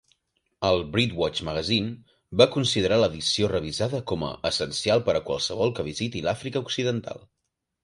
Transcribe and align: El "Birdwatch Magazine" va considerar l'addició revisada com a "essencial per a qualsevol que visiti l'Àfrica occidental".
El 0.69 0.79
"Birdwatch 0.93 1.41
Magazine" 1.49 1.91
va 2.41 2.47
considerar 2.55 2.97
l'addició 3.03 3.51
revisada 3.53 4.01
com 4.13 4.27
a 4.31 4.33
"essencial 4.53 5.07
per 5.11 5.17
a 5.19 5.23
qualsevol 5.31 5.77
que 5.77 5.89
visiti 5.93 6.27
l'Àfrica 6.31 6.67
occidental". 6.67 7.25